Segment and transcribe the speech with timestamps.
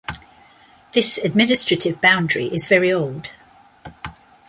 [0.93, 3.29] This administrative boundary is very old.